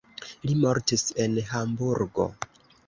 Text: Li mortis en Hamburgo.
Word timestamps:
Li 0.47 0.55
mortis 0.61 1.05
en 1.27 1.39
Hamburgo. 1.53 2.31